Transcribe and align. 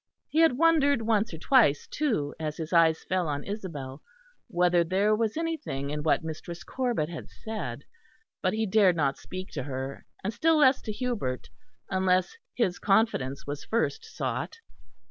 He 0.29 0.39
had 0.39 0.57
wondered 0.57 1.03
once 1.03 1.31
or 1.31 1.37
twice, 1.37 1.85
too, 1.85 2.33
as 2.39 2.57
his 2.57 2.73
eyes 2.73 3.03
fell 3.03 3.27
on 3.27 3.43
Isabel, 3.43 4.01
whether 4.47 4.83
there 4.83 5.15
was 5.15 5.37
anything 5.37 5.91
in 5.91 6.01
what 6.01 6.23
Mistress 6.23 6.63
Corbet 6.63 7.07
had 7.07 7.29
said; 7.29 7.83
but 8.41 8.53
he 8.53 8.65
dared 8.65 8.95
not 8.95 9.19
speak 9.19 9.51
to 9.51 9.61
her, 9.61 10.03
and 10.23 10.33
still 10.33 10.57
less 10.57 10.81
to 10.81 10.91
Hubert, 10.91 11.51
unless 11.91 12.35
his 12.55 12.79
confidence 12.79 13.45
was 13.45 13.63
first 13.63 14.03
sought. 14.03 14.57